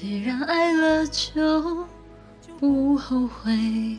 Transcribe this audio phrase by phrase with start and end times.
[0.00, 1.86] 既然爱了就
[2.58, 3.98] 不后悔，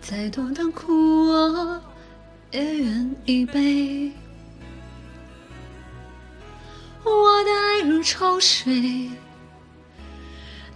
[0.00, 1.82] 再多的苦我
[2.50, 4.10] 也愿意背。
[7.04, 9.10] 我的爱如潮水，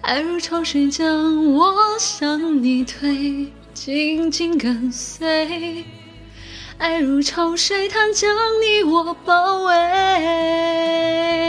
[0.02, 5.87] 爱如潮水将我向你推，紧紧跟随。
[6.77, 8.30] 爱如潮水，它将
[8.61, 11.48] 你我包围。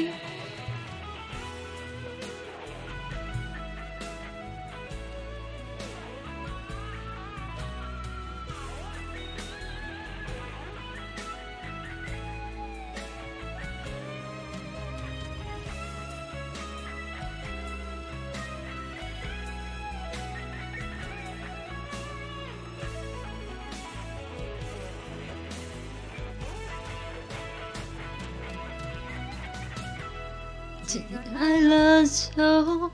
[30.91, 31.01] 既
[31.39, 32.91] 爱了就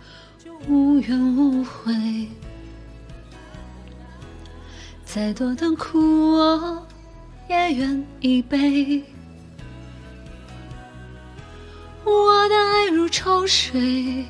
[0.68, 2.28] 无怨无悔，
[5.04, 6.88] 再多的苦我
[7.50, 9.04] 也愿意背。
[12.04, 14.26] 我的爱如潮水，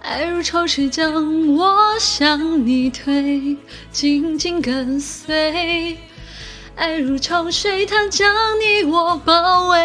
[0.00, 3.54] 爱如潮水将我向你推，
[3.92, 5.98] 紧紧跟随。
[6.74, 9.84] 爱如潮水，它将你我包围。